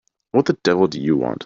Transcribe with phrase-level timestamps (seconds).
[0.31, 1.37] What the devil do you want?